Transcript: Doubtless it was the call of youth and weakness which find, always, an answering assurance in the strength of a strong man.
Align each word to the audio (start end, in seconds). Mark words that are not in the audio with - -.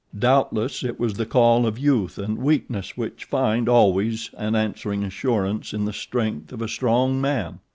Doubtless 0.17 0.83
it 0.83 0.99
was 0.99 1.13
the 1.13 1.27
call 1.27 1.67
of 1.67 1.77
youth 1.77 2.17
and 2.17 2.39
weakness 2.39 2.97
which 2.97 3.23
find, 3.25 3.69
always, 3.69 4.31
an 4.35 4.55
answering 4.55 5.03
assurance 5.03 5.75
in 5.75 5.85
the 5.85 5.93
strength 5.93 6.51
of 6.51 6.63
a 6.63 6.67
strong 6.67 7.21
man. 7.21 7.59